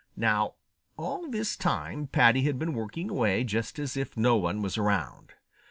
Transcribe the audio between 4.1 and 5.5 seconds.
no one was around.